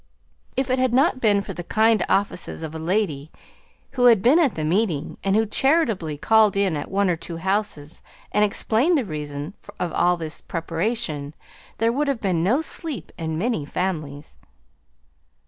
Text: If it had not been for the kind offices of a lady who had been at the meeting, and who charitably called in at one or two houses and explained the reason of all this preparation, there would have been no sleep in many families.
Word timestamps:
If 0.57 0.71
it 0.71 0.79
had 0.79 0.95
not 0.95 1.21
been 1.21 1.43
for 1.43 1.53
the 1.53 1.63
kind 1.63 2.03
offices 2.09 2.63
of 2.63 2.73
a 2.73 2.79
lady 2.79 3.29
who 3.91 4.05
had 4.05 4.23
been 4.23 4.39
at 4.39 4.55
the 4.55 4.65
meeting, 4.65 5.19
and 5.23 5.35
who 5.35 5.45
charitably 5.45 6.17
called 6.17 6.57
in 6.57 6.75
at 6.75 6.89
one 6.89 7.07
or 7.07 7.15
two 7.15 7.37
houses 7.37 8.01
and 8.31 8.43
explained 8.43 8.97
the 8.97 9.05
reason 9.05 9.53
of 9.79 9.91
all 9.93 10.17
this 10.17 10.41
preparation, 10.41 11.35
there 11.77 11.91
would 11.91 12.07
have 12.07 12.19
been 12.19 12.43
no 12.43 12.61
sleep 12.61 13.11
in 13.15 13.37
many 13.37 13.63
families. 13.63 14.39